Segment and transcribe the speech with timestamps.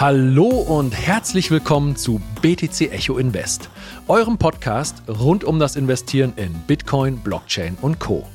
[0.00, 3.68] Hallo und herzlich willkommen zu BTC Echo Invest,
[4.08, 8.26] eurem Podcast rund um das Investieren in Bitcoin, Blockchain und Co.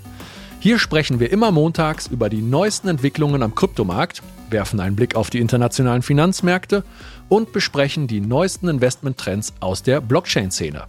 [0.60, 5.32] Hier sprechen wir immer montags über die neuesten Entwicklungen am Kryptomarkt, werfen einen Blick auf
[5.32, 6.84] die internationalen Finanzmärkte
[7.30, 10.84] und besprechen die neuesten Investmenttrends aus der Blockchain-Szene.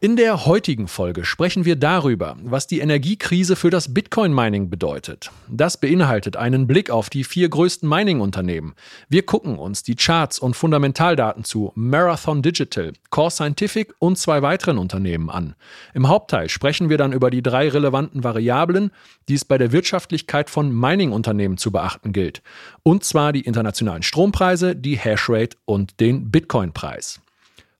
[0.00, 5.32] In der heutigen Folge sprechen wir darüber, was die Energiekrise für das Bitcoin-Mining bedeutet.
[5.48, 8.74] Das beinhaltet einen Blick auf die vier größten Mining-Unternehmen.
[9.08, 14.78] Wir gucken uns die Charts und Fundamentaldaten zu Marathon Digital, Core Scientific und zwei weiteren
[14.78, 15.56] Unternehmen an.
[15.94, 18.92] Im Hauptteil sprechen wir dann über die drei relevanten Variablen,
[19.28, 22.40] die es bei der Wirtschaftlichkeit von Mining-Unternehmen zu beachten gilt.
[22.84, 27.20] Und zwar die internationalen Strompreise, die Hashrate und den Bitcoin-Preis.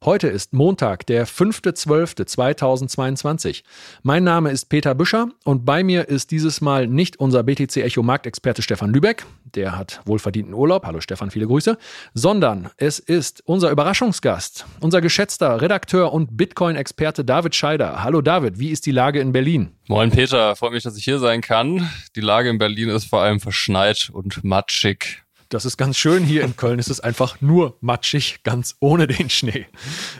[0.05, 3.65] Heute ist Montag, der 5.12.2022.
[4.05, 8.04] Mein Name ist Peter Büscher und bei mir ist dieses Mal nicht unser BTC Echo
[8.04, 9.26] Marktexperte Stefan Lübeck,
[9.57, 11.76] der hat wohlverdienten Urlaub, hallo Stefan, viele Grüße,
[12.15, 18.04] sondern es ist unser Überraschungsgast, unser geschätzter Redakteur und Bitcoin-Experte David Scheider.
[18.04, 19.73] Hallo David, wie ist die Lage in Berlin?
[19.88, 21.91] Moin Peter, freut mich, dass ich hier sein kann.
[22.15, 25.24] Die Lage in Berlin ist vor allem verschneit und matschig.
[25.51, 26.24] Das ist ganz schön.
[26.24, 29.66] Hier in Köln ist es einfach nur matschig, ganz ohne den Schnee.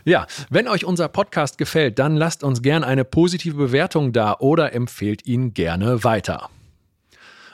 [0.07, 4.73] Ja, wenn euch unser Podcast gefällt, dann lasst uns gern eine positive Bewertung da oder
[4.73, 6.49] empfehlt ihn gerne weiter.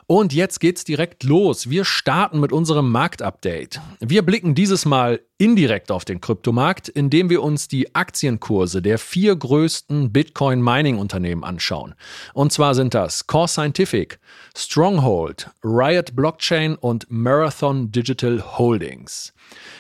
[0.07, 1.71] Und jetzt geht's direkt los.
[1.71, 3.81] Wir starten mit unserem Marktupdate.
[4.01, 9.35] Wir blicken dieses Mal indirekt auf den Kryptomarkt, indem wir uns die Aktienkurse der vier
[9.35, 11.95] größten Bitcoin-Mining-Unternehmen anschauen.
[12.35, 14.19] Und zwar sind das Core Scientific,
[14.55, 19.33] Stronghold, Riot Blockchain und Marathon Digital Holdings.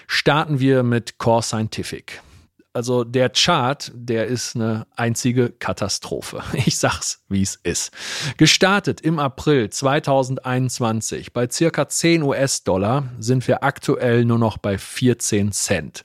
[0.06, 2.22] Starten wir mit Core Scientific.
[2.74, 6.42] Also der Chart, der ist eine einzige Katastrophe.
[6.66, 7.92] Ich sag's, wie es ist.
[8.36, 15.52] Gestartet im April 2021 bei circa 10 US-Dollar sind wir aktuell nur noch bei 14
[15.52, 16.04] Cent.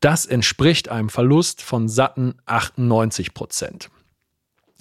[0.00, 3.88] Das entspricht einem Verlust von satten 98 Prozent.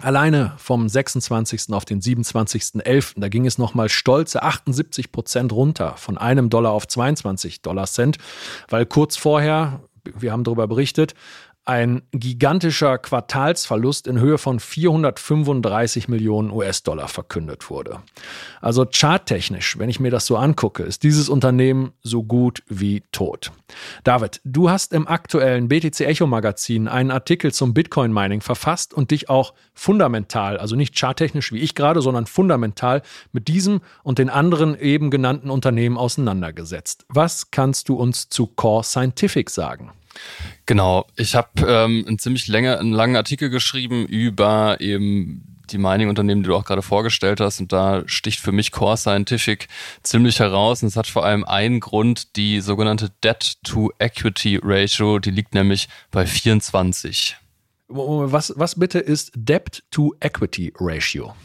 [0.02, 1.72] Alleine vom 26.
[1.72, 6.86] auf den 27.11., da ging es nochmal stolze 78 Prozent runter, von einem Dollar auf
[6.86, 8.18] 22 Dollar Cent,
[8.68, 9.80] weil kurz vorher
[10.14, 11.14] wir haben darüber berichtet,
[11.66, 18.02] ein gigantischer Quartalsverlust in Höhe von 435 Millionen US-Dollar verkündet wurde.
[18.62, 23.52] Also charttechnisch, wenn ich mir das so angucke, ist dieses Unternehmen so gut wie tot.
[24.04, 29.10] David, du hast im aktuellen BTC Echo Magazin einen Artikel zum Bitcoin Mining verfasst und
[29.10, 33.02] dich auch fundamental, also nicht charttechnisch wie ich gerade, sondern fundamental
[33.32, 37.06] mit diesem und den anderen eben genannten Unternehmen auseinandergesetzt.
[37.10, 39.92] Was kannst du uns zu Core Scientific sagen?
[40.66, 46.44] Genau, ich habe ähm, einen ziemlich länger, einen langen Artikel geschrieben über eben die Mining-Unternehmen,
[46.44, 47.60] die du auch gerade vorgestellt hast.
[47.60, 49.68] Und da sticht für mich Core Scientific
[50.04, 50.82] ziemlich heraus.
[50.82, 57.38] Und es hat vor allem einen Grund, die sogenannte Debt-to-Equity-Ratio, die liegt nämlich bei 24.
[57.88, 61.36] Was, was bitte ist Debt-to-Equity-Ratio?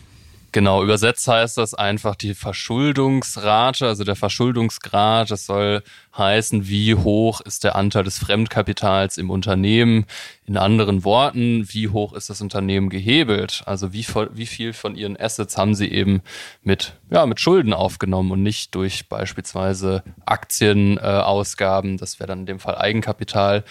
[0.53, 5.31] Genau, übersetzt heißt das einfach die Verschuldungsrate, also der Verschuldungsgrad.
[5.31, 5.83] Das soll
[6.17, 10.07] heißen, wie hoch ist der Anteil des Fremdkapitals im Unternehmen.
[10.47, 13.63] In anderen Worten, wie hoch ist das Unternehmen gehebelt?
[13.67, 16.23] Also wie, wie viel von ihren Assets haben sie eben
[16.63, 21.95] mit, ja, mit Schulden aufgenommen und nicht durch beispielsweise Aktienausgaben.
[21.95, 23.63] Äh, das wäre dann in dem Fall Eigenkapital.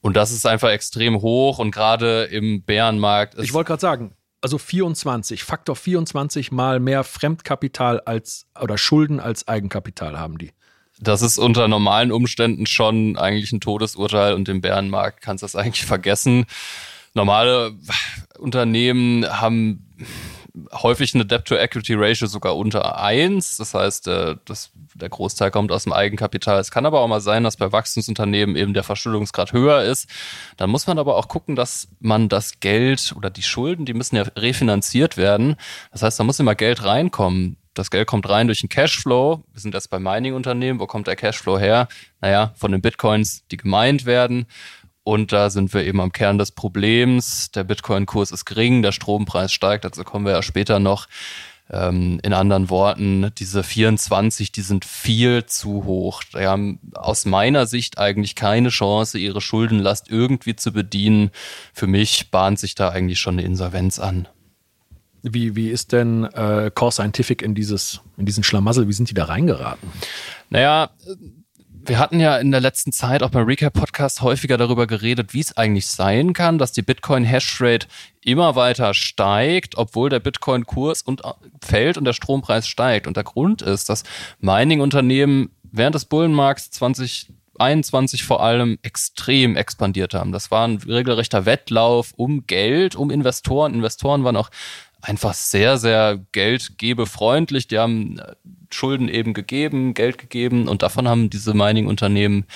[0.00, 3.44] Und das ist einfach extrem hoch und gerade im Bärenmarkt ist.
[3.44, 9.48] Ich wollte gerade sagen, also 24, Faktor 24 mal mehr Fremdkapital als oder Schulden als
[9.48, 10.52] Eigenkapital haben die.
[11.00, 15.56] Das ist unter normalen Umständen schon eigentlich ein Todesurteil und im Bärenmarkt kannst du das
[15.56, 16.44] eigentlich vergessen.
[17.14, 17.72] Normale
[18.38, 19.86] Unternehmen haben
[20.72, 23.56] häufig eine Debt-to-Equity-Ratio sogar unter eins.
[23.56, 26.60] Das heißt, äh, das, der Großteil kommt aus dem Eigenkapital.
[26.60, 30.08] Es kann aber auch mal sein, dass bei Wachstumsunternehmen eben der Verschuldungsgrad höher ist.
[30.56, 34.16] Dann muss man aber auch gucken, dass man das Geld oder die Schulden, die müssen
[34.16, 35.56] ja refinanziert werden.
[35.92, 37.56] Das heißt, da muss immer Geld reinkommen.
[37.74, 39.42] Das Geld kommt rein durch den Cashflow.
[39.52, 40.78] Wir sind jetzt bei Mining-Unternehmen.
[40.78, 41.88] Wo kommt der Cashflow her?
[42.20, 44.46] Naja, von den Bitcoins, die gemeint werden.
[45.04, 47.50] Und da sind wir eben am Kern des Problems.
[47.50, 51.06] Der Bitcoin-Kurs ist gering, der Strompreis steigt, dazu kommen wir ja später noch.
[51.70, 56.22] Ähm, in anderen Worten, diese 24, die sind viel zu hoch.
[56.34, 61.30] Die haben aus meiner Sicht eigentlich keine Chance, ihre Schuldenlast irgendwie zu bedienen.
[61.72, 64.28] Für mich bahnt sich da eigentlich schon eine Insolvenz an.
[65.22, 69.14] Wie, wie ist denn äh, Core Scientific in, dieses, in diesen Schlamassel, wie sind die
[69.14, 69.88] da reingeraten?
[70.50, 70.90] Naja,
[71.86, 75.56] wir hatten ja in der letzten Zeit auch beim Recap-Podcast häufiger darüber geredet, wie es
[75.56, 77.86] eigentlich sein kann, dass die Bitcoin-Hashrate
[78.22, 81.32] immer weiter steigt, obwohl der Bitcoin-Kurs und äh,
[81.62, 83.06] fällt und der Strompreis steigt.
[83.06, 84.04] Und der Grund ist, dass
[84.40, 90.32] Mining-Unternehmen während des Bullenmarkts 2021 vor allem extrem expandiert haben.
[90.32, 93.74] Das war ein regelrechter Wettlauf um Geld, um Investoren.
[93.74, 94.50] Investoren waren auch
[95.04, 97.68] einfach sehr, sehr geldgebefreundlich.
[97.68, 98.34] Die haben äh,
[98.70, 102.46] Schulden eben gegeben, Geld gegeben und davon haben diese Mining-Unternehmen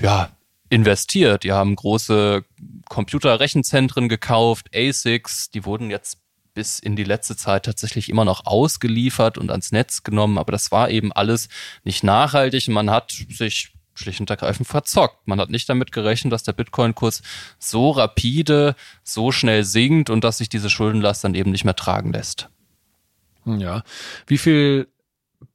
[0.00, 0.30] ja
[0.70, 1.44] investiert.
[1.44, 2.44] Die haben große
[2.88, 6.18] Computerrechenzentren gekauft, ASICs, die wurden jetzt
[6.52, 10.70] bis in die letzte Zeit tatsächlich immer noch ausgeliefert und ans Netz genommen, aber das
[10.70, 11.48] war eben alles
[11.82, 12.68] nicht nachhaltig.
[12.68, 15.26] Man hat sich schlicht und ergreifend verzockt.
[15.26, 17.22] Man hat nicht damit gerechnet, dass der Bitcoin-Kurs
[17.58, 22.12] so rapide, so schnell sinkt und dass sich diese Schuldenlast dann eben nicht mehr tragen
[22.12, 22.48] lässt.
[23.44, 23.82] Ja.
[24.26, 24.88] Wie viel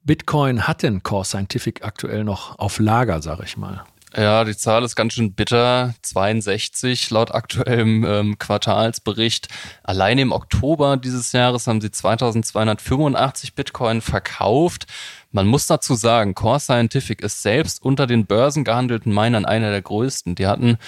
[0.04, 3.84] Bitcoin hat denn Core Scientific aktuell noch auf Lager, sage ich mal?
[4.16, 5.94] Ja, die Zahl ist ganz schön bitter.
[6.02, 9.48] 62 laut aktuellem ähm, Quartalsbericht.
[9.84, 14.86] Allein im Oktober dieses Jahres haben sie 2285 Bitcoin verkauft.
[15.30, 19.82] Man muss dazu sagen, Core Scientific ist selbst unter den Börsen gehandelten Minern einer der
[19.82, 20.34] größten.
[20.34, 20.78] Die hatten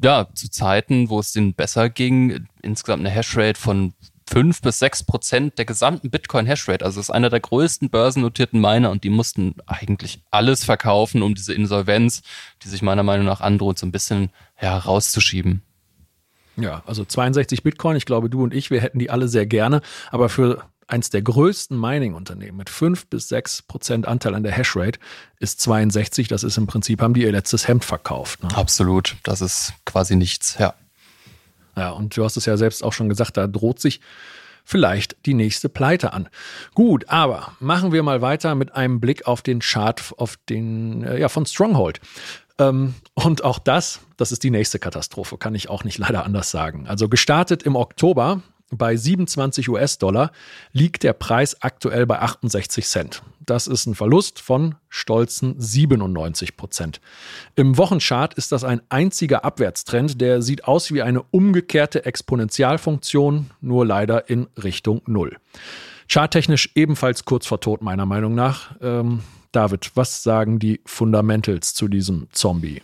[0.00, 3.94] ja zu Zeiten, wo es denen besser ging, insgesamt eine Hashrate von
[4.28, 6.84] fünf bis sechs Prozent der gesamten Bitcoin-Hashrate.
[6.84, 11.54] Also ist einer der größten börsennotierten Miner und die mussten eigentlich alles verkaufen, um diese
[11.54, 12.22] Insolvenz,
[12.62, 14.30] die sich meiner Meinung nach androht, so ein bisschen
[14.60, 15.62] ja, rauszuschieben.
[16.56, 19.82] Ja, also 62 Bitcoin, ich glaube, du und ich, wir hätten die alle sehr gerne,
[20.10, 24.98] aber für eins der größten Mining-Unternehmen mit fünf bis sechs Prozent Anteil an der Hashrate
[25.38, 26.28] ist 62.
[26.28, 28.42] Das ist im Prinzip, haben die ihr letztes Hemd verkauft.
[28.42, 28.50] Ne?
[28.54, 30.74] Absolut, das ist quasi nichts, ja.
[31.76, 34.00] Ja, und du hast es ja selbst auch schon gesagt, da droht sich
[34.64, 36.28] vielleicht die nächste Pleite an.
[36.74, 41.20] Gut, aber machen wir mal weiter mit einem Blick auf den Chart auf den, äh,
[41.20, 42.00] ja, von Stronghold.
[42.58, 46.50] Ähm, und auch das, das ist die nächste Katastrophe, kann ich auch nicht leider anders
[46.50, 46.86] sagen.
[46.88, 50.32] Also gestartet im Oktober bei 27 US-Dollar
[50.72, 53.22] liegt der Preis aktuell bei 68 Cent.
[53.40, 57.00] Das ist ein Verlust von stolzen 97 Prozent.
[57.56, 63.84] Im Wochenchart ist das ein einziger Abwärtstrend, der sieht aus wie eine umgekehrte Exponentialfunktion, nur
[63.84, 65.36] leider in Richtung Null.
[66.08, 68.76] Charttechnisch ebenfalls kurz vor Tod, meiner Meinung nach.
[68.80, 69.20] Ähm,
[69.52, 72.82] David, was sagen die Fundamentals zu diesem Zombie?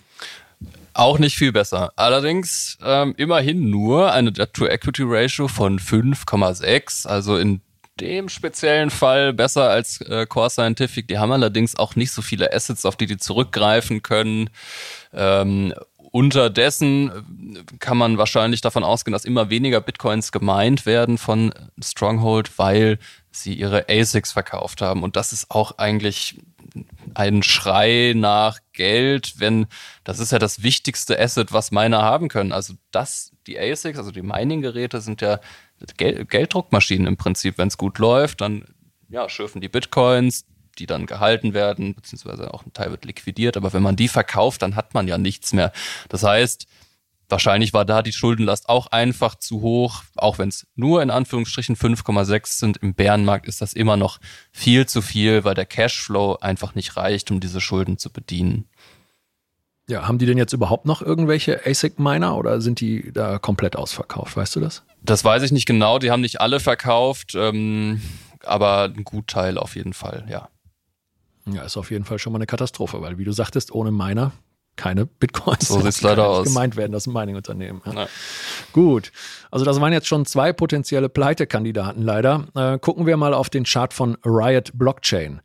[0.95, 1.93] Auch nicht viel besser.
[1.97, 7.07] Allerdings ähm, immerhin nur eine Debt-to-Equity-Ratio von 5,6.
[7.07, 7.61] Also in
[8.01, 11.07] dem speziellen Fall besser als äh, Core Scientific.
[11.09, 14.51] Die haben allerdings auch nicht so viele Assets, auf die die zurückgreifen können.
[15.13, 15.75] Ähm,
[16.11, 21.53] unterdessen äh, kann man wahrscheinlich davon ausgehen, dass immer weniger Bitcoins gemeint werden von
[21.83, 22.99] Stronghold, weil
[23.31, 25.03] sie ihre ASICs verkauft haben.
[25.03, 26.39] Und das ist auch eigentlich
[27.15, 29.67] ein Schrei nach Geld, wenn
[30.05, 32.53] das ist ja das wichtigste Asset, was Miner haben können.
[32.53, 35.41] Also das, die ASICs, also die Mining-Geräte sind ja
[35.97, 37.59] Geld, Gelddruckmaschinen im Prinzip.
[37.59, 38.65] Wenn es gut läuft, dann
[39.09, 40.47] ja, schürfen die Bitcoins,
[40.79, 43.57] die dann gehalten werden, beziehungsweise auch ein Teil wird liquidiert.
[43.57, 45.73] Aber wenn man die verkauft, dann hat man ja nichts mehr.
[46.09, 46.67] Das heißt,
[47.31, 51.77] Wahrscheinlich war da die Schuldenlast auch einfach zu hoch, auch wenn es nur in Anführungsstrichen
[51.77, 52.77] 5,6 sind.
[52.79, 54.19] Im Bärenmarkt ist das immer noch
[54.51, 58.69] viel zu viel, weil der Cashflow einfach nicht reicht, um diese Schulden zu bedienen.
[59.89, 64.37] Ja, haben die denn jetzt überhaupt noch irgendwelche ASIC-Miner oder sind die da komplett ausverkauft?
[64.37, 64.83] Weißt du das?
[65.03, 65.99] Das weiß ich nicht genau.
[65.99, 68.03] Die haben nicht alle verkauft, ähm,
[68.45, 70.49] aber ein Gutteil auf jeden Fall, ja.
[71.47, 74.33] Ja, ist auf jeden Fall schon mal eine Katastrophe, weil wie du sagtest, ohne Miner
[74.81, 75.69] keine Bitcoins.
[75.69, 76.47] So sieht es leider aus.
[76.47, 77.83] Gemeint werden, das Mining-Unternehmen.
[77.85, 78.09] Ja.
[78.73, 79.13] Gut,
[79.51, 82.47] also das waren jetzt schon zwei potenzielle Pleitekandidaten leider.
[82.55, 85.43] Äh, gucken wir mal auf den Chart von Riot Blockchain.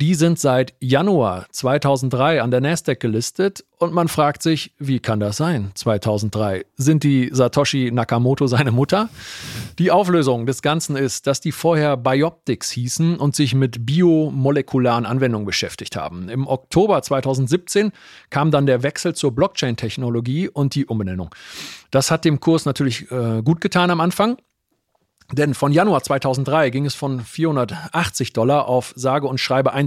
[0.00, 5.18] Die sind seit Januar 2003 an der Nasdaq gelistet und man fragt sich, wie kann
[5.18, 5.72] das sein?
[5.74, 9.08] 2003 sind die Satoshi Nakamoto seine Mutter?
[9.80, 15.46] Die Auflösung des Ganzen ist, dass die vorher Bioptics hießen und sich mit biomolekularen Anwendungen
[15.46, 16.28] beschäftigt haben.
[16.28, 17.90] Im Oktober 2017
[18.30, 21.34] kam dann der Wechsel zur Blockchain-Technologie und die Umbenennung.
[21.90, 24.36] Das hat dem Kurs natürlich äh, gut getan am Anfang.
[25.30, 29.84] Denn von Januar 2003 ging es von 480 Dollar auf sage und schreibe 1,60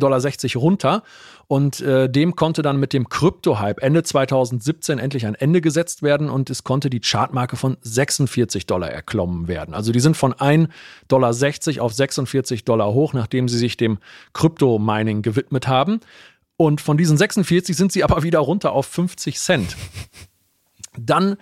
[0.53, 1.03] Dollar runter.
[1.47, 6.29] Und äh, dem konnte dann mit dem Krypto-Hype Ende 2017 endlich ein Ende gesetzt werden
[6.29, 9.73] und es konnte die Chartmarke von 46 Dollar erklommen werden.
[9.73, 10.69] Also die sind von 1,60
[11.07, 13.97] Dollar auf 46 Dollar hoch, nachdem sie sich dem
[14.33, 16.01] Krypto-Mining gewidmet haben.
[16.55, 19.75] Und von diesen 46 sind sie aber wieder runter auf 50 Cent.
[20.97, 21.37] Dann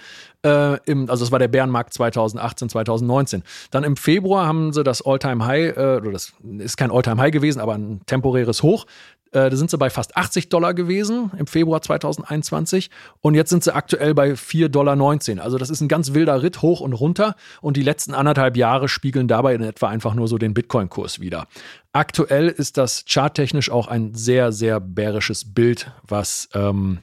[0.45, 3.43] Äh, im, also das war der Bärenmarkt 2018, 2019.
[3.71, 7.73] Dann im Februar haben sie das All-Time-High, äh, oder das ist kein All-Time-High gewesen, aber
[7.73, 8.85] ein temporäres Hoch.
[9.31, 12.89] Äh, da sind sie bei fast 80 Dollar gewesen im Februar 2021
[13.21, 15.43] und jetzt sind sie aktuell bei 4,19 Dollar.
[15.43, 18.87] Also das ist ein ganz wilder Ritt hoch und runter und die letzten anderthalb Jahre
[18.87, 21.47] spiegeln dabei in etwa einfach nur so den Bitcoin-Kurs wieder.
[21.93, 26.99] Aktuell ist das charttechnisch auch ein sehr, sehr bärisches Bild, was ähm,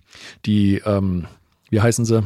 [0.47, 1.27] die, ähm,
[1.71, 2.25] wie heißen sie?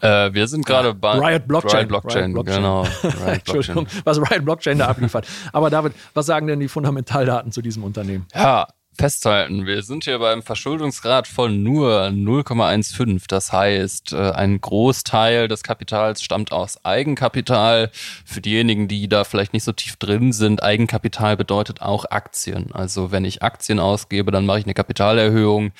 [0.00, 1.78] Äh, wir sind gerade bei Riot Blockchain.
[1.80, 2.56] Riot Blockchain, Riot Blockchain.
[2.56, 2.82] genau.
[3.02, 5.26] Riot Entschuldigung, was Riot Blockchain da abliefert.
[5.52, 8.26] Aber David, was sagen denn die Fundamentaldaten zu diesem Unternehmen?
[8.34, 13.24] Ja, festhalten, wir sind hier beim Verschuldungsgrad von nur 0,15.
[13.28, 17.90] Das heißt, äh, ein Großteil des Kapitals stammt aus Eigenkapital.
[18.24, 22.72] Für diejenigen, die da vielleicht nicht so tief drin sind, Eigenkapital bedeutet auch Aktien.
[22.72, 25.72] Also wenn ich Aktien ausgebe, dann mache ich eine Kapitalerhöhung.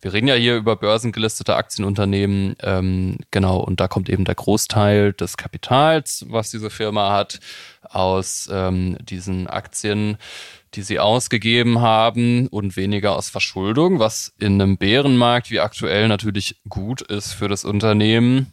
[0.00, 5.12] Wir reden ja hier über börsengelistete Aktienunternehmen, ähm, genau, und da kommt eben der Großteil
[5.12, 7.38] des Kapitals, was diese Firma hat,
[7.82, 10.18] aus ähm, diesen Aktien
[10.74, 16.60] die sie ausgegeben haben und weniger aus Verschuldung, was in einem Bärenmarkt wie aktuell natürlich
[16.68, 18.52] gut ist für das Unternehmen.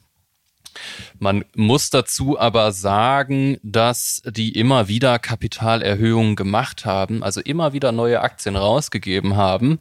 [1.19, 7.91] Man muss dazu aber sagen, dass die immer wieder Kapitalerhöhungen gemacht haben, also immer wieder
[7.91, 9.79] neue Aktien rausgegeben haben.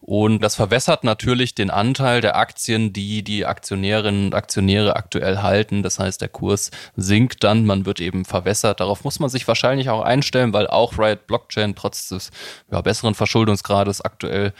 [0.00, 5.82] Und das verwässert natürlich den Anteil der Aktien, die die Aktionärinnen und Aktionäre aktuell halten.
[5.82, 8.80] Das heißt, der Kurs sinkt dann, man wird eben verwässert.
[8.80, 12.30] Darauf muss man sich wahrscheinlich auch einstellen, weil auch Riot Blockchain trotz des
[12.70, 14.52] ja, besseren Verschuldungsgrades aktuell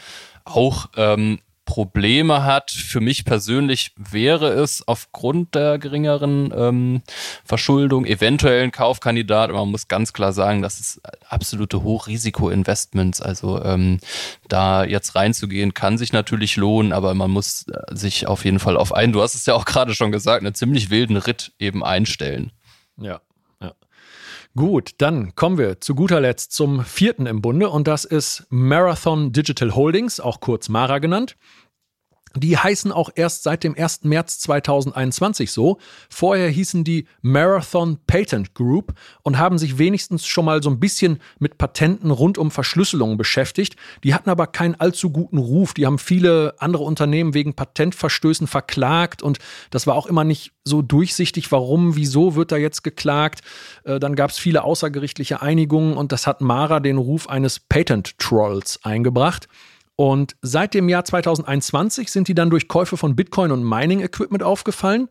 [0.45, 2.71] auch ähm, Probleme hat.
[2.71, 7.01] Für mich persönlich wäre es aufgrund der geringeren ähm,
[7.43, 9.51] Verschuldung eventuell ein Kaufkandidat.
[9.51, 13.21] Man muss ganz klar sagen, das ist absolute Hochrisiko-Investments.
[13.21, 13.99] Also ähm,
[14.47, 18.77] da jetzt reinzugehen, kann sich natürlich lohnen, aber man muss äh, sich auf jeden Fall
[18.77, 21.83] auf einen, du hast es ja auch gerade schon gesagt, einen ziemlich wilden Ritt eben
[21.83, 22.51] einstellen.
[22.97, 23.21] Ja.
[24.57, 29.33] Gut, dann kommen wir zu guter Letzt zum vierten im Bunde und das ist Marathon
[29.33, 31.35] Digital Holdings, auch kurz Mara genannt.
[32.35, 34.03] Die heißen auch erst seit dem 1.
[34.03, 35.77] März 2021 so.
[36.09, 41.19] Vorher hießen die Marathon Patent Group und haben sich wenigstens schon mal so ein bisschen
[41.39, 43.75] mit Patenten rund um Verschlüsselung beschäftigt.
[44.03, 45.73] Die hatten aber keinen allzu guten Ruf.
[45.73, 49.39] Die haben viele andere Unternehmen wegen Patentverstößen verklagt und
[49.69, 53.41] das war auch immer nicht so durchsichtig, warum, wieso wird da jetzt geklagt.
[53.83, 58.17] Äh, dann gab es viele außergerichtliche Einigungen und das hat Mara den Ruf eines Patent
[58.19, 59.47] Trolls eingebracht.
[59.95, 65.07] Und seit dem Jahr 2021 sind die dann durch Käufe von Bitcoin und Mining-Equipment aufgefallen.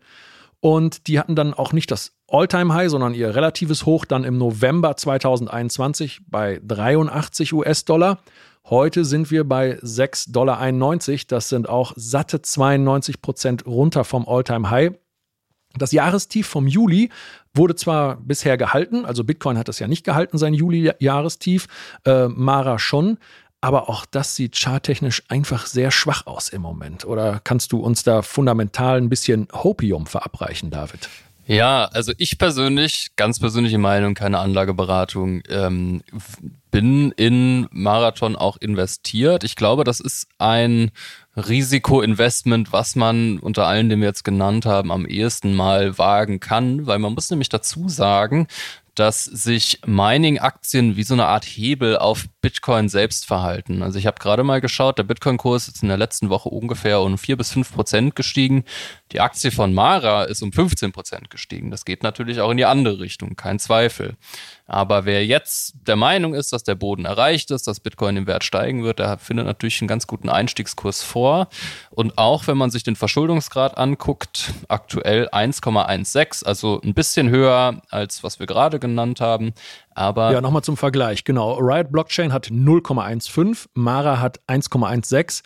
[0.60, 4.96] Und die hatten dann auch nicht das All-Time-High, sondern ihr relatives Hoch dann im November
[4.96, 8.18] 2021 bei 83 US-Dollar.
[8.68, 11.28] Heute sind wir bei 6,91 Dollar.
[11.28, 14.92] Das sind auch satte 92 Prozent runter vom All-Time-High.
[15.76, 17.10] Das Jahrestief vom Juli
[17.52, 21.66] wurde zwar bisher gehalten, also Bitcoin hat das ja nicht gehalten, sein Juli-Jahrestief,
[22.04, 23.18] äh, Mara schon,
[23.64, 27.06] aber auch das sieht charttechnisch einfach sehr schwach aus im Moment.
[27.06, 31.08] Oder kannst du uns da fundamental ein bisschen Hopium verabreichen, David?
[31.46, 36.02] Ja, also ich persönlich, ganz persönliche Meinung, keine Anlageberatung, ähm,
[36.70, 39.44] bin in Marathon auch investiert.
[39.44, 40.90] Ich glaube, das ist ein
[41.34, 46.86] Risikoinvestment, was man unter allen, den wir jetzt genannt haben, am ehesten mal wagen kann,
[46.86, 48.46] weil man muss nämlich dazu sagen,
[48.94, 53.82] dass sich Mining-Aktien wie so eine Art Hebel auf Bitcoin selbst verhalten.
[53.82, 57.18] Also ich habe gerade mal geschaut, der Bitcoin-Kurs ist in der letzten Woche ungefähr um
[57.18, 58.64] vier bis fünf Prozent gestiegen.
[59.12, 61.70] Die Aktie von Mara ist um 15 Prozent gestiegen.
[61.70, 64.16] Das geht natürlich auch in die andere Richtung, kein Zweifel.
[64.66, 68.44] Aber wer jetzt der Meinung ist, dass der Boden erreicht ist, dass Bitcoin im Wert
[68.44, 71.48] steigen wird, der findet natürlich einen ganz guten Einstiegskurs vor.
[71.90, 78.24] Und auch wenn man sich den Verschuldungsgrad anguckt, aktuell 1,16, also ein bisschen höher als
[78.24, 79.52] was wir gerade genannt haben.
[79.94, 81.24] Aber ja, nochmal zum Vergleich.
[81.24, 81.58] Genau.
[81.58, 85.42] Riot Blockchain hat 0,15, Mara hat 1,16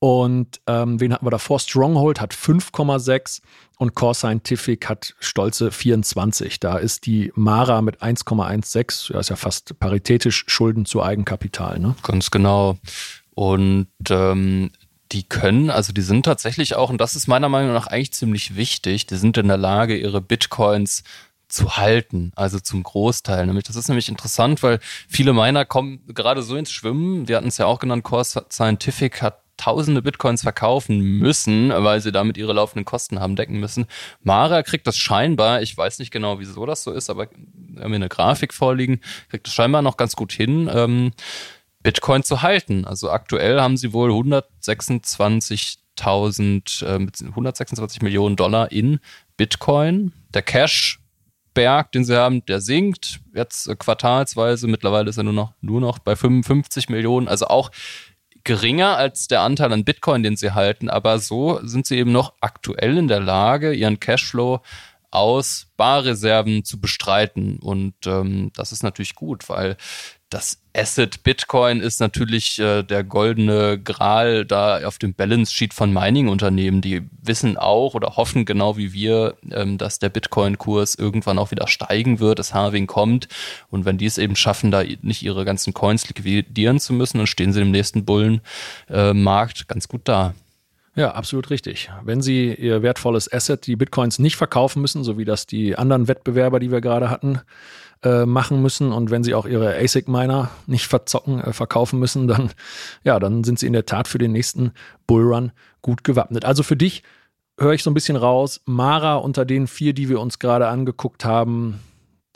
[0.00, 1.58] und ähm, wen hatten wir davor?
[1.58, 3.40] Stronghold hat 5,6
[3.78, 6.60] und Core Scientific hat stolze 24.
[6.60, 11.80] Da ist die Mara mit 1,16, ja, ist ja fast paritätisch Schulden zu Eigenkapital.
[11.80, 11.96] Ne?
[12.02, 12.78] Ganz genau.
[13.34, 14.70] Und ähm,
[15.10, 18.56] die können, also die sind tatsächlich auch, und das ist meiner Meinung nach eigentlich ziemlich
[18.56, 21.02] wichtig, die sind in der Lage, ihre Bitcoins
[21.48, 23.46] zu halten, also zum Großteil.
[23.46, 27.26] Nämlich, das ist nämlich interessant, weil viele Miner kommen gerade so ins Schwimmen.
[27.26, 32.12] Wir hatten es ja auch genannt, Core Scientific hat tausende Bitcoins verkaufen müssen, weil sie
[32.12, 33.86] damit ihre laufenden Kosten haben decken müssen.
[34.22, 37.90] Mara kriegt das scheinbar, ich weiß nicht genau, wieso das so ist, aber wir haben
[37.90, 41.12] hier eine Grafik vorliegen, kriegt das scheinbar noch ganz gut hin, ähm,
[41.82, 42.84] Bitcoin zu halten.
[42.84, 49.00] Also aktuell haben sie wohl 126 126.000, äh, 126 Millionen Dollar in
[49.36, 50.12] Bitcoin.
[50.34, 51.00] Der Cash
[51.54, 54.68] Berg, den sie haben, der sinkt jetzt quartalsweise.
[54.68, 57.28] Mittlerweile ist er nur noch, nur noch bei 55 Millionen.
[57.28, 57.70] Also auch
[58.44, 60.88] geringer als der Anteil an Bitcoin, den sie halten.
[60.88, 64.60] Aber so sind sie eben noch aktuell in der Lage, ihren Cashflow
[65.10, 67.58] aus Barreserven zu bestreiten.
[67.58, 69.76] Und ähm, das ist natürlich gut, weil
[70.30, 75.92] das Asset Bitcoin ist natürlich äh, der goldene Gral da auf dem Balance Sheet von
[75.92, 76.82] Mining-Unternehmen.
[76.82, 81.66] Die wissen auch oder hoffen genau wie wir, ähm, dass der Bitcoin-Kurs irgendwann auch wieder
[81.66, 83.28] steigen wird, das Halving kommt.
[83.70, 87.26] Und wenn die es eben schaffen, da nicht ihre ganzen Coins liquidieren zu müssen, dann
[87.26, 90.34] stehen sie im nächsten Bullenmarkt äh, ganz gut da.
[90.94, 91.90] Ja, absolut richtig.
[92.02, 96.08] Wenn Sie Ihr wertvolles Asset, die Bitcoins, nicht verkaufen müssen, so wie das die anderen
[96.08, 97.40] Wettbewerber, die wir gerade hatten,
[98.02, 102.50] äh, machen müssen und wenn Sie auch Ihre ASIC-Miner nicht verzocken, äh, verkaufen müssen, dann,
[103.04, 104.72] ja, dann sind Sie in der Tat für den nächsten
[105.06, 105.52] Bullrun
[105.82, 106.44] gut gewappnet.
[106.44, 107.02] Also für dich
[107.58, 111.24] höre ich so ein bisschen raus, Mara unter den vier, die wir uns gerade angeguckt
[111.24, 111.80] haben,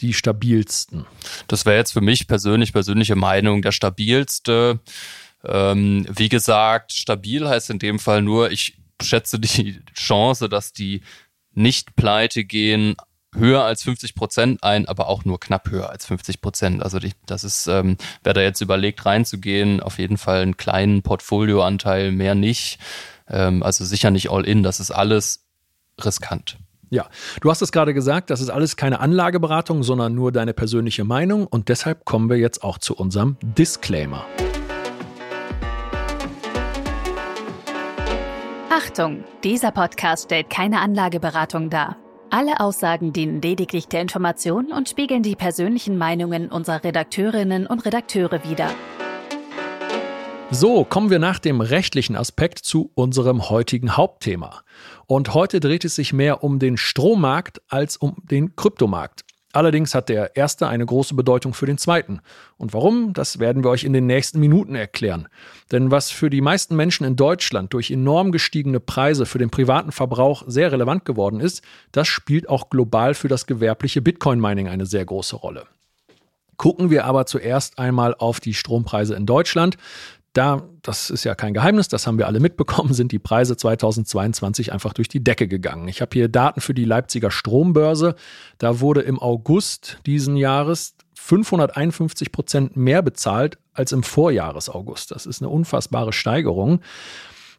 [0.01, 1.07] die stabilsten.
[1.47, 4.81] Das wäre jetzt für mich persönlich, persönliche Meinung, der stabilste.
[5.45, 11.03] Ähm, wie gesagt, stabil heißt in dem Fall nur, ich schätze die Chance, dass die
[11.55, 12.97] nicht pleite gehen,
[13.35, 16.83] höher als 50 Prozent ein, aber auch nur knapp höher als 50 Prozent.
[16.83, 21.03] Also die, das ist, ähm, wer da jetzt überlegt reinzugehen, auf jeden Fall einen kleinen
[21.03, 22.79] Portfolioanteil, mehr nicht.
[23.29, 25.45] Ähm, also sicher nicht all in, das ist alles
[26.03, 26.59] riskant.
[26.91, 27.09] Ja,
[27.41, 31.47] du hast es gerade gesagt, das ist alles keine Anlageberatung, sondern nur deine persönliche Meinung
[31.47, 34.27] und deshalb kommen wir jetzt auch zu unserem Disclaimer.
[38.69, 41.97] Achtung, dieser Podcast stellt keine Anlageberatung dar.
[42.35, 48.43] Alle Aussagen dienen lediglich der Information und spiegeln die persönlichen Meinungen unserer Redakteurinnen und Redakteure
[48.49, 48.71] wider.
[50.51, 54.63] So, kommen wir nach dem rechtlichen Aspekt zu unserem heutigen Hauptthema.
[55.07, 59.27] Und heute dreht es sich mehr um den Strommarkt als um den Kryptomarkt.
[59.53, 62.21] Allerdings hat der erste eine große Bedeutung für den zweiten.
[62.57, 65.29] Und warum, das werden wir euch in den nächsten Minuten erklären.
[65.71, 69.93] Denn was für die meisten Menschen in Deutschland durch enorm gestiegene Preise für den privaten
[69.93, 75.05] Verbrauch sehr relevant geworden ist, das spielt auch global für das gewerbliche Bitcoin-Mining eine sehr
[75.05, 75.67] große Rolle.
[76.57, 79.77] Gucken wir aber zuerst einmal auf die Strompreise in Deutschland.
[80.33, 84.73] Da, das ist ja kein Geheimnis, das haben wir alle mitbekommen, sind die Preise 2022
[84.73, 85.89] einfach durch die Decke gegangen.
[85.89, 88.15] Ich habe hier Daten für die Leipziger Strombörse.
[88.57, 95.11] Da wurde im August diesen Jahres 551 Prozent mehr bezahlt als im Vorjahresaugust.
[95.11, 96.81] Das ist eine unfassbare Steigerung.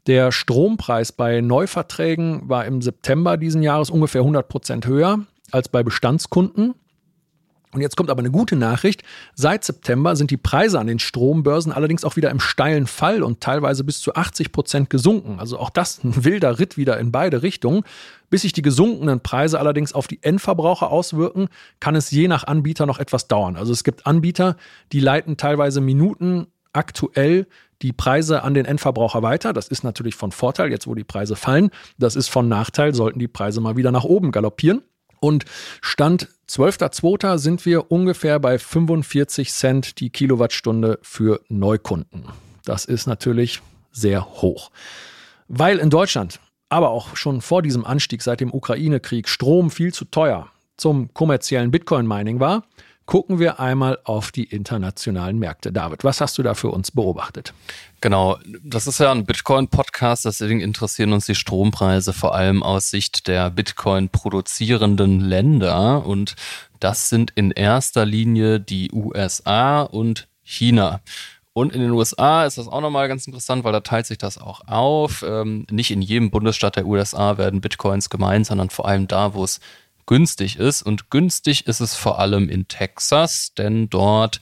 [0.07, 5.19] Der Strompreis bei Neuverträgen war im September diesen Jahres ungefähr 100 Prozent höher
[5.51, 6.73] als bei Bestandskunden.
[7.73, 9.03] Und jetzt kommt aber eine gute Nachricht.
[9.33, 13.41] Seit September sind die Preise an den Strombörsen allerdings auch wieder im steilen Fall und
[13.41, 15.39] teilweise bis zu 80 Prozent gesunken.
[15.39, 17.83] Also auch das ein wilder Ritt wieder in beide Richtungen.
[18.29, 22.85] Bis sich die gesunkenen Preise allerdings auf die Endverbraucher auswirken, kann es je nach Anbieter
[22.85, 23.57] noch etwas dauern.
[23.57, 24.55] Also es gibt Anbieter,
[24.91, 27.47] die leiten teilweise Minuten aktuell
[27.83, 29.53] die Preise an den Endverbraucher weiter.
[29.53, 31.69] Das ist natürlich von Vorteil, jetzt wo die Preise fallen.
[31.97, 34.81] Das ist von Nachteil, sollten die Preise mal wieder nach oben galoppieren.
[35.19, 35.45] Und
[35.81, 37.37] Stand 12.02.
[37.37, 42.25] sind wir ungefähr bei 45 Cent die Kilowattstunde für Neukunden.
[42.65, 44.71] Das ist natürlich sehr hoch.
[45.47, 50.05] Weil in Deutschland, aber auch schon vor diesem Anstieg seit dem Ukraine-Krieg Strom viel zu
[50.05, 52.63] teuer zum kommerziellen Bitcoin-Mining war,
[53.05, 55.71] gucken wir einmal auf die internationalen Märkte.
[55.71, 57.53] David, was hast du da für uns beobachtet?
[58.01, 63.27] Genau, das ist ja ein Bitcoin-Podcast, deswegen interessieren uns die Strompreise vor allem aus Sicht
[63.27, 66.35] der Bitcoin produzierenden Länder und
[66.79, 70.99] das sind in erster Linie die USA und China.
[71.53, 74.39] Und in den USA ist das auch nochmal ganz interessant, weil da teilt sich das
[74.39, 75.23] auch auf.
[75.25, 79.43] Ähm, nicht in jedem Bundesstaat der USA werden Bitcoins gemeint, sondern vor allem da, wo
[79.43, 79.59] es
[80.05, 80.81] günstig ist.
[80.81, 84.39] Und günstig ist es vor allem in Texas, denn dort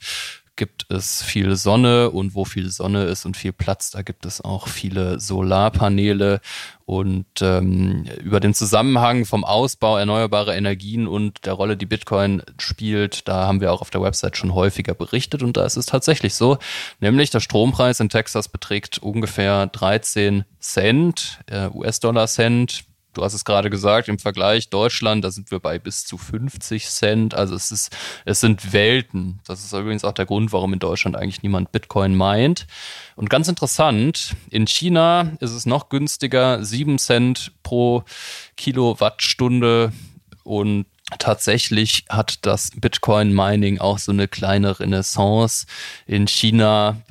[0.56, 2.10] gibt es viel Sonne.
[2.10, 6.40] Und wo viel Sonne ist und viel Platz, da gibt es auch viele Solarpaneele.
[6.84, 13.28] Und ähm, über den Zusammenhang vom Ausbau erneuerbarer Energien und der Rolle, die Bitcoin spielt,
[13.28, 15.42] da haben wir auch auf der Website schon häufiger berichtet.
[15.42, 16.58] Und da ist es tatsächlich so,
[17.00, 23.44] nämlich der Strompreis in Texas beträgt ungefähr 13 Cent, äh, US-Dollar Cent du hast es
[23.44, 27.34] gerade gesagt, im Vergleich Deutschland, da sind wir bei bis zu 50 Cent.
[27.34, 29.40] Also es ist, es sind Welten.
[29.46, 32.66] Das ist übrigens auch der Grund, warum in Deutschland eigentlich niemand Bitcoin meint.
[33.16, 38.04] Und ganz interessant, in China ist es noch günstiger, 7 Cent pro
[38.56, 39.92] Kilowattstunde
[40.44, 40.86] und
[41.18, 45.66] tatsächlich hat das Bitcoin-Mining auch so eine kleine Renaissance
[46.06, 47.02] in China,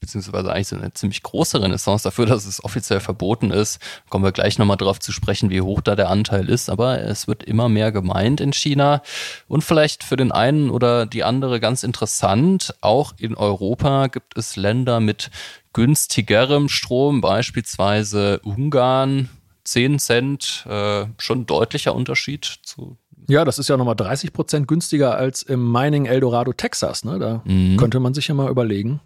[0.00, 3.80] beziehungsweise eigentlich so eine ziemlich große Renaissance dafür, dass es offiziell verboten ist.
[4.08, 7.26] Kommen wir gleich nochmal drauf zu sprechen, wie hoch da der Anteil ist, aber es
[7.26, 9.02] wird immer mehr gemeint in China
[9.48, 14.56] und vielleicht für den einen oder die andere ganz interessant, auch in Europa gibt es
[14.56, 15.30] Länder mit
[15.72, 19.28] günstigerem Strom, beispielsweise Ungarn,
[19.64, 22.96] 10 Cent, äh, schon deutlicher Unterschied zu
[23.28, 27.04] ja, das ist ja nochmal 30 Prozent günstiger als im Mining Eldorado, Texas.
[27.04, 27.18] Ne?
[27.18, 27.76] Da mhm.
[27.76, 29.00] könnte man sich ja mal überlegen,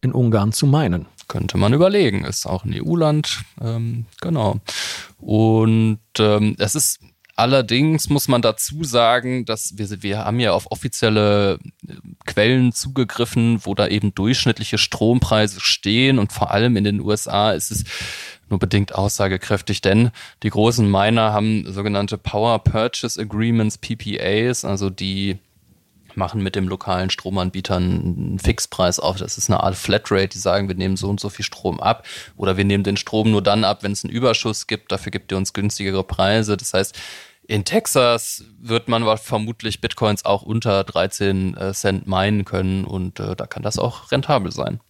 [0.00, 1.06] in Ungarn zu meinen.
[1.28, 2.24] Könnte man überlegen.
[2.24, 3.42] Ist auch ein EU-Land.
[3.60, 4.56] Ähm, genau.
[5.18, 7.00] Und ähm, es ist
[7.38, 11.94] Allerdings muss man dazu sagen, dass wir, wir haben ja auf offizielle äh,
[12.26, 17.70] Quellen zugegriffen, wo da eben durchschnittliche Strompreise stehen und vor allem in den USA ist
[17.70, 17.84] es
[18.50, 20.10] nur bedingt aussagekräftig, denn
[20.42, 25.38] die großen Miner haben sogenannte Power Purchase Agreements, PPAs, also die
[26.18, 29.16] machen mit dem lokalen Stromanbieter einen Fixpreis auf.
[29.16, 32.06] Das ist eine Art Flatrate, die sagen, wir nehmen so und so viel Strom ab
[32.36, 34.92] oder wir nehmen den Strom nur dann ab, wenn es einen Überschuss gibt.
[34.92, 36.56] Dafür gibt ihr uns günstigere Preise.
[36.56, 36.98] Das heißt,
[37.46, 43.34] in Texas wird man vermutlich Bitcoins auch unter 13 äh, Cent meinen können und äh,
[43.34, 44.80] da kann das auch rentabel sein.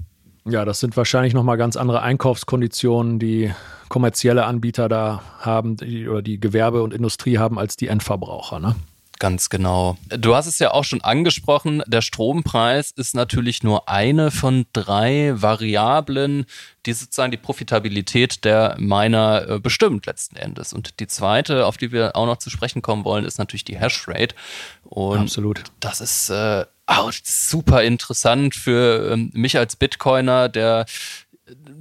[0.49, 3.53] Ja, das sind wahrscheinlich nochmal ganz andere Einkaufskonditionen, die
[3.89, 8.59] kommerzielle Anbieter da haben die, oder die Gewerbe und Industrie haben als die Endverbraucher.
[8.61, 8.75] Ne?
[9.19, 9.97] Ganz genau.
[10.09, 15.33] Du hast es ja auch schon angesprochen, der Strompreis ist natürlich nur eine von drei
[15.35, 16.47] Variablen,
[16.87, 20.73] die sozusagen die Profitabilität der Miner äh, bestimmt letzten Endes.
[20.73, 23.79] Und die zweite, auf die wir auch noch zu sprechen kommen wollen, ist natürlich die
[23.79, 24.37] Hashrate.
[24.85, 25.65] Und Absolut.
[25.81, 30.87] Das ist äh, auch super interessant für ähm, mich als Bitcoiner, der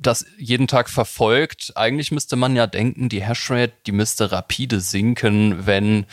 [0.01, 1.73] das jeden Tag verfolgt.
[1.75, 6.05] Eigentlich müsste man ja denken, die Hashrate, die müsste rapide sinken, wenn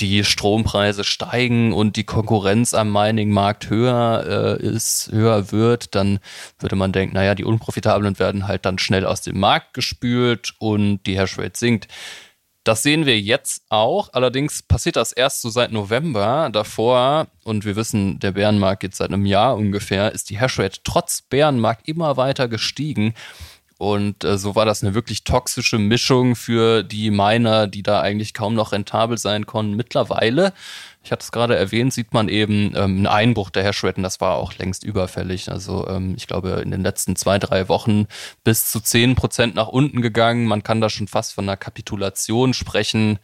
[0.00, 6.18] die Strompreise steigen und die Konkurrenz am Mining-Markt höher äh, ist, höher wird, dann
[6.58, 11.04] würde man denken, naja, die Unprofitablen werden halt dann schnell aus dem Markt gespült und
[11.06, 11.86] die Hashrate sinkt.
[12.64, 14.08] Das sehen wir jetzt auch.
[14.14, 16.48] Allerdings passiert das erst so seit November.
[16.50, 21.20] Davor, und wir wissen, der Bärenmarkt geht seit einem Jahr ungefähr, ist die Hashrate trotz
[21.20, 23.14] Bärenmarkt immer weiter gestiegen.
[23.76, 28.32] Und äh, so war das eine wirklich toxische Mischung für die Miner, die da eigentlich
[28.32, 29.76] kaum noch rentabel sein konnten.
[29.76, 30.54] Mittlerweile,
[31.04, 34.22] ich hatte es gerade erwähnt, sieht man eben ähm, einen Einbruch der Hashrate und das
[34.22, 35.50] war auch längst überfällig.
[35.50, 38.06] Also ähm, ich glaube, in den letzten zwei, drei Wochen
[38.42, 40.46] bis zu zehn Prozent nach unten gegangen.
[40.46, 43.18] Man kann da schon fast von einer Kapitulation sprechen.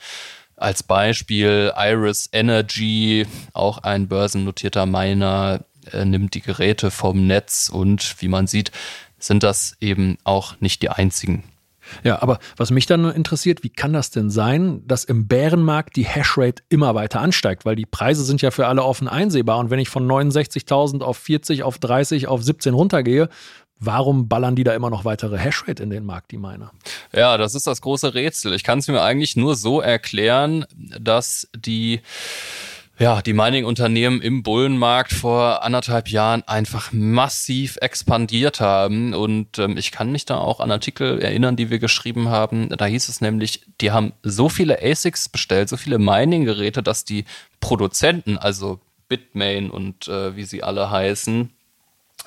[0.56, 8.16] Als Beispiel Iris Energy, auch ein börsennotierter Miner, äh, nimmt die Geräte vom Netz und
[8.20, 8.72] wie man sieht,
[9.18, 11.44] sind das eben auch nicht die einzigen.
[12.04, 16.04] Ja, aber was mich dann interessiert, wie kann das denn sein, dass im Bärenmarkt die
[16.04, 17.64] Hashrate immer weiter ansteigt?
[17.64, 19.58] Weil die Preise sind ja für alle offen einsehbar.
[19.58, 23.28] Und wenn ich von 69.000 auf 40, auf 30, auf 17 runtergehe,
[23.80, 26.70] warum ballern die da immer noch weitere Hashrate in den Markt, die Miner?
[27.12, 28.52] Ja, das ist das große Rätsel.
[28.54, 32.00] Ich kann es mir eigentlich nur so erklären, dass die
[33.00, 39.14] ja, die Mining-Unternehmen im Bullenmarkt vor anderthalb Jahren einfach massiv expandiert haben.
[39.14, 42.68] Und ähm, ich kann mich da auch an Artikel erinnern, die wir geschrieben haben.
[42.68, 47.24] Da hieß es nämlich, die haben so viele ASICs bestellt, so viele Mining-Geräte, dass die
[47.60, 51.48] Produzenten, also Bitmain und äh, wie sie alle heißen,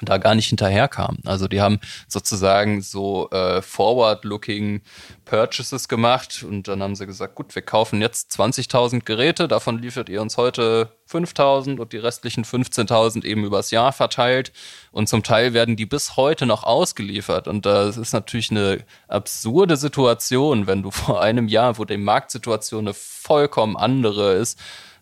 [0.06, 1.18] da gar nicht hinterherkam.
[1.26, 4.82] Also die haben sozusagen so äh, forward-looking
[5.26, 10.10] Purchases gemacht und dann haben sie gesagt, gut, wir kaufen jetzt 20.000 Geräte, davon liefert
[10.10, 14.52] ihr uns heute 5.000 und die restlichen 15.000 eben übers Jahr verteilt
[14.92, 19.78] und zum Teil werden die bis heute noch ausgeliefert und das ist natürlich eine absurde
[19.78, 24.60] Situation, wenn du vor einem Jahr, wo die Marktsituation eine vollkommen andere ist,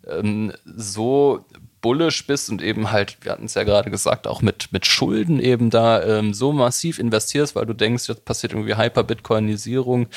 [0.07, 1.45] ähm, so
[1.81, 5.39] bullish bist und eben halt, wir hatten es ja gerade gesagt, auch mit, mit Schulden
[5.39, 10.07] eben da ähm, so massiv investierst, weil du denkst, jetzt passiert irgendwie Hyper-Bitcoinisierung,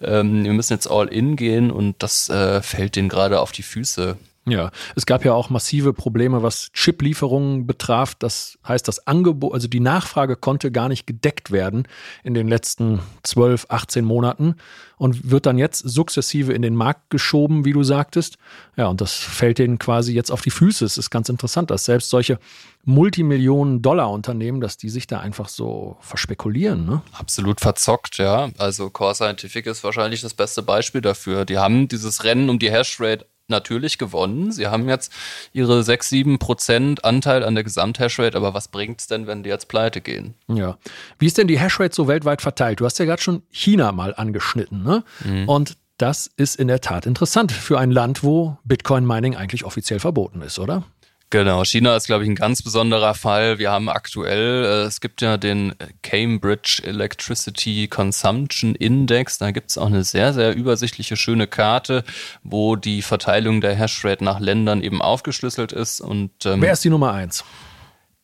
[0.00, 3.62] ähm, wir müssen jetzt all in gehen und das äh, fällt denen gerade auf die
[3.62, 4.16] Füße.
[4.44, 8.16] Ja, es gab ja auch massive Probleme, was Chip-Lieferungen betraf.
[8.16, 11.86] Das heißt, das Angebot, also die Nachfrage konnte gar nicht gedeckt werden
[12.24, 14.56] in den letzten 12, 18 Monaten
[14.96, 18.36] und wird dann jetzt sukzessive in den Markt geschoben, wie du sagtest.
[18.76, 20.84] Ja, und das fällt denen quasi jetzt auf die Füße.
[20.84, 22.40] Es ist ganz interessant, dass selbst solche
[22.84, 26.84] Multimillionen-Dollar-Unternehmen, dass die sich da einfach so verspekulieren.
[26.84, 27.02] Ne?
[27.12, 28.50] Absolut verzockt, ja.
[28.58, 31.44] Also Core Scientific ist wahrscheinlich das beste Beispiel dafür.
[31.44, 34.52] Die haben dieses Rennen um die Hashrate natürlich gewonnen.
[34.52, 35.12] Sie haben jetzt
[35.52, 39.50] ihre 6, 7 Prozent Anteil an der Gesamthashrate, aber was bringt es denn, wenn die
[39.50, 40.34] jetzt pleite gehen?
[40.48, 40.78] Ja.
[41.18, 42.80] Wie ist denn die Hashrate so weltweit verteilt?
[42.80, 45.04] Du hast ja gerade schon China mal angeschnitten, ne?
[45.24, 45.48] Mhm.
[45.48, 50.42] Und Das ist in der Tat interessant für ein Land, wo Bitcoin-Mining eigentlich offiziell verboten
[50.42, 50.82] ist, oder?
[51.32, 53.58] Genau, China ist, glaube ich, ein ganz besonderer Fall.
[53.58, 59.38] Wir haben aktuell, äh, es gibt ja den Cambridge Electricity Consumption Index.
[59.38, 62.04] Da gibt es auch eine sehr, sehr übersichtliche, schöne Karte,
[62.42, 66.02] wo die Verteilung der Hashrate nach Ländern eben aufgeschlüsselt ist.
[66.02, 67.44] Und, ähm, Wer ist die Nummer eins?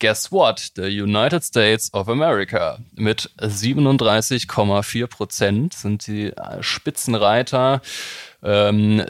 [0.00, 0.72] Guess what?
[0.76, 7.80] The United States of America mit 37,4 Prozent sind die äh, Spitzenreiter.
[8.40, 9.04] Ähm,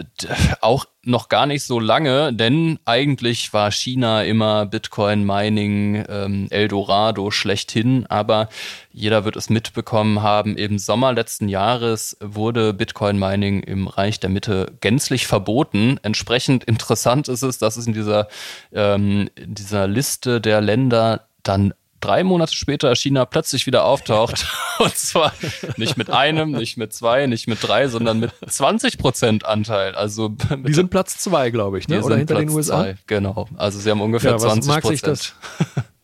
[0.62, 7.30] auch noch gar nicht so lange, denn eigentlich war China immer Bitcoin Mining ähm, Eldorado
[7.30, 8.48] schlechthin, aber
[8.90, 14.30] jeder wird es mitbekommen haben, im Sommer letzten Jahres wurde Bitcoin Mining im Reich der
[14.30, 15.98] Mitte gänzlich verboten.
[16.02, 18.28] Entsprechend interessant ist es, dass es in dieser,
[18.72, 24.46] ähm, in dieser Liste der Länder dann drei Monate später China plötzlich wieder auftaucht.
[24.78, 25.32] Und zwar
[25.76, 29.94] nicht mit einem, nicht mit zwei, nicht mit drei, sondern mit 20 Prozent Anteil.
[29.94, 32.02] Also die sind Platz zwei, glaube ich, ne?
[32.02, 32.82] oder hinter Platz den USA.
[32.82, 33.48] Zwei, genau.
[33.56, 35.34] Also sie haben ungefähr ja, 20 Prozent.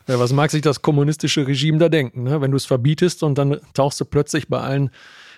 [0.07, 2.41] Ja, was mag sich das kommunistische Regime da denken, ne?
[2.41, 4.91] wenn du es verbietest und dann tauchst du plötzlich bei allen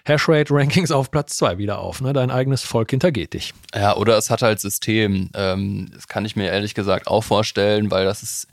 [0.06, 2.00] Hashrate-Rankings auf Platz zwei wieder auf.
[2.00, 2.12] Ne?
[2.12, 3.52] Dein eigenes Volk hintergeht dich.
[3.74, 5.30] Ja, oder es hat halt System.
[5.34, 8.48] Ähm, das kann ich mir ehrlich gesagt auch vorstellen, weil das ist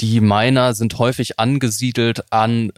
[0.00, 2.72] die Miner sind häufig angesiedelt an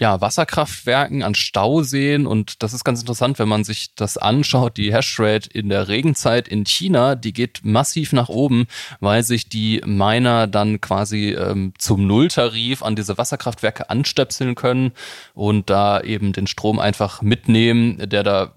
[0.00, 4.76] ja, Wasserkraftwerken, an Stauseen und das ist ganz interessant, wenn man sich das anschaut.
[4.76, 8.66] Die Hashrate in der Regenzeit in China, die geht massiv nach oben,
[8.98, 14.92] weil sich die Miner dann quasi ähm, zum Nulltarif an diese Wasserkraftwerke anstöpseln können
[15.32, 18.52] und da eben den Strom einfach mitnehmen, der da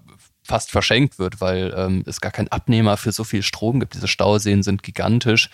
[0.48, 3.94] fast verschenkt wird, weil ähm, es gar keinen Abnehmer für so viel Strom gibt.
[3.94, 5.50] Diese Stauseen sind gigantisch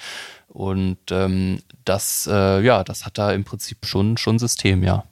[0.49, 5.05] und ähm, das, äh, ja, das hat da im Prinzip schon schon System, ja.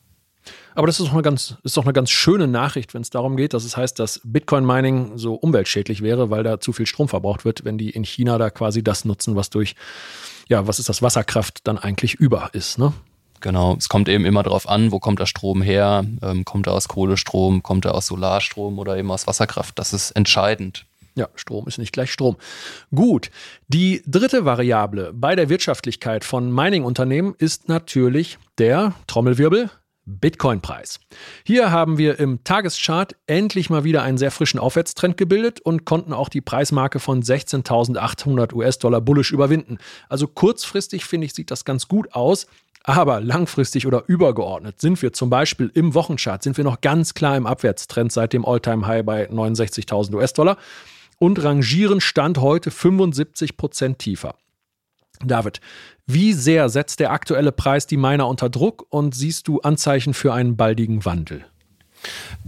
[0.75, 3.37] Aber das ist doch eine ganz, ist doch eine ganz schöne Nachricht, wenn es darum
[3.37, 7.45] geht, dass es heißt, dass Bitcoin-Mining so umweltschädlich wäre, weil da zu viel Strom verbraucht
[7.45, 9.75] wird, wenn die in China da quasi das nutzen, was durch,
[10.49, 12.93] ja, was ist das, Wasserkraft dann eigentlich über ist, ne?
[13.43, 16.73] Genau, es kommt eben immer darauf an, wo kommt der Strom her, ähm, kommt er
[16.73, 19.79] aus Kohlestrom, kommt er aus Solarstrom oder eben aus Wasserkraft.
[19.79, 20.87] Das ist entscheidend.
[21.15, 22.37] Ja, Strom ist nicht gleich Strom.
[22.95, 23.31] Gut.
[23.69, 29.71] Die dritte Variable bei der Wirtschaftlichkeit von Mining-Unternehmen ist natürlich der Trommelwirbel
[30.05, 31.01] Bitcoin-Preis.
[31.45, 36.13] Hier haben wir im Tageschart endlich mal wieder einen sehr frischen Aufwärtstrend gebildet und konnten
[36.13, 39.79] auch die Preismarke von 16.800 US-Dollar bullisch überwinden.
[40.09, 42.47] Also kurzfristig finde ich, sieht das ganz gut aus.
[42.85, 47.37] Aber langfristig oder übergeordnet sind wir zum Beispiel im Wochenchart, sind wir noch ganz klar
[47.37, 50.57] im Abwärtstrend seit dem All-Time-High bei 69.000 US-Dollar
[51.19, 54.35] und rangieren Stand heute 75 Prozent tiefer.
[55.25, 55.61] David,
[56.07, 60.33] wie sehr setzt der aktuelle Preis die Miner unter Druck und siehst du Anzeichen für
[60.33, 61.45] einen baldigen Wandel?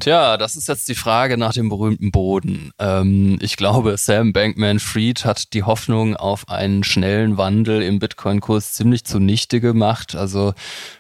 [0.01, 2.73] Tja, das ist jetzt die Frage nach dem berühmten Boden.
[2.79, 9.05] Ähm, ich glaube, Sam Bankman-Fried hat die Hoffnung auf einen schnellen Wandel im Bitcoin-Kurs ziemlich
[9.05, 10.15] zunichte gemacht.
[10.17, 10.55] Also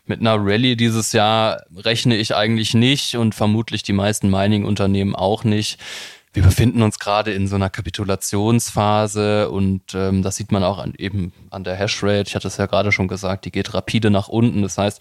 [0.06, 5.44] mit einer Rallye dieses Jahr rechne ich eigentlich nicht und vermutlich die meisten Mining-Unternehmen auch
[5.44, 5.78] nicht
[6.34, 10.92] wir befinden uns gerade in so einer Kapitulationsphase und ähm, das sieht man auch an,
[10.98, 12.24] eben an der Hashrate.
[12.26, 14.62] Ich hatte es ja gerade schon gesagt, die geht rapide nach unten.
[14.62, 15.00] Das heißt,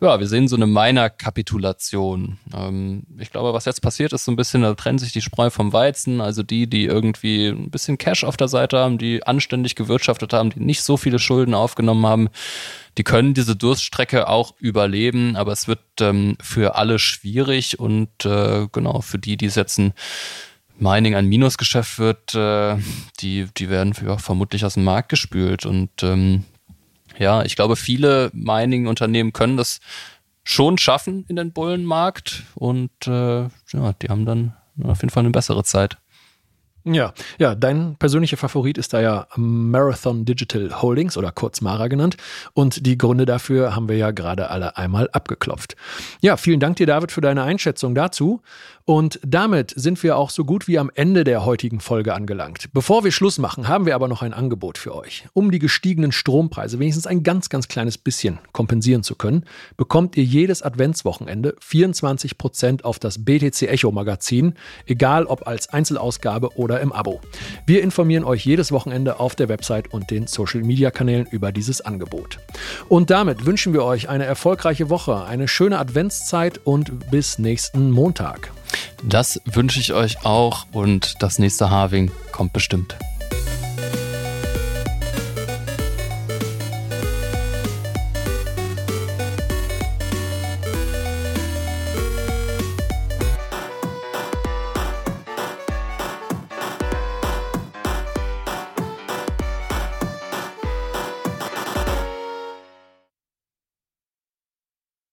[0.00, 2.38] ja, wir sehen so eine Miner-Kapitulation.
[2.54, 5.50] Ähm, ich glaube, was jetzt passiert ist so ein bisschen, da trennt sich die Spreu
[5.50, 6.20] vom Weizen.
[6.20, 10.50] Also die, die irgendwie ein bisschen Cash auf der Seite haben, die anständig gewirtschaftet haben,
[10.50, 12.28] die nicht so viele Schulden aufgenommen haben,
[12.96, 15.36] die können diese Durststrecke auch überleben.
[15.36, 19.78] Aber es wird ähm, für alle schwierig und äh, genau für die, die es jetzt
[19.78, 19.94] ein
[20.78, 22.76] Mining ein Minusgeschäft wird, äh,
[23.20, 25.66] die, die werden ja, vermutlich aus dem Markt gespült.
[25.66, 26.44] Und ähm,
[27.18, 29.80] ja, ich glaube, viele Mining-Unternehmen können das
[30.44, 35.30] schon schaffen in den Bullenmarkt und äh, ja, die haben dann auf jeden Fall eine
[35.30, 35.98] bessere Zeit.
[36.84, 42.16] Ja, ja, dein persönlicher Favorit ist da ja Marathon Digital Holdings oder kurz Mara genannt.
[42.54, 45.76] Und die Gründe dafür haben wir ja gerade alle einmal abgeklopft.
[46.22, 48.40] Ja, vielen Dank dir, David, für deine Einschätzung dazu.
[48.88, 52.70] Und damit sind wir auch so gut wie am Ende der heutigen Folge angelangt.
[52.72, 55.26] Bevor wir Schluss machen, haben wir aber noch ein Angebot für euch.
[55.34, 59.44] Um die gestiegenen Strompreise wenigstens ein ganz, ganz kleines bisschen kompensieren zu können,
[59.76, 64.54] bekommt ihr jedes Adventswochenende 24% auf das BTC Echo Magazin,
[64.86, 67.20] egal ob als Einzelausgabe oder im Abo.
[67.66, 71.82] Wir informieren euch jedes Wochenende auf der Website und den Social Media Kanälen über dieses
[71.82, 72.38] Angebot.
[72.88, 78.50] Und damit wünschen wir euch eine erfolgreiche Woche, eine schöne Adventszeit und bis nächsten Montag.
[79.02, 82.96] Das wünsche ich euch auch und das nächste Harving kommt bestimmt.